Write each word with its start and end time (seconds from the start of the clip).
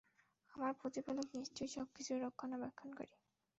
আমার 0.53 0.73
প্রতিপালক 0.81 1.27
নিশ্চয়ই 1.35 1.71
সব 1.75 1.87
কিছুর 1.95 2.17
রক্ষণাবেক্ষণকারী। 2.21 3.13